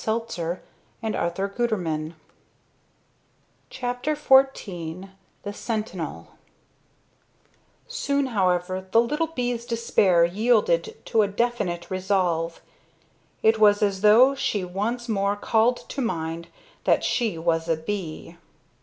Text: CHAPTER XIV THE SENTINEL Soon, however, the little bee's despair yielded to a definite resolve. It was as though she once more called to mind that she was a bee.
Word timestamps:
CHAPTER 0.03 0.63
XIV 1.03 2.13
THE 5.43 5.53
SENTINEL 5.53 6.27
Soon, 7.87 8.25
however, 8.25 8.87
the 8.89 8.99
little 8.99 9.27
bee's 9.27 9.63
despair 9.63 10.25
yielded 10.25 10.95
to 11.05 11.21
a 11.21 11.27
definite 11.27 11.91
resolve. 11.91 12.61
It 13.43 13.59
was 13.59 13.83
as 13.83 14.01
though 14.01 14.33
she 14.33 14.63
once 14.65 15.07
more 15.07 15.35
called 15.35 15.87
to 15.89 16.01
mind 16.01 16.47
that 16.85 17.03
she 17.03 17.37
was 17.37 17.67
a 17.69 17.77
bee. 17.77 18.37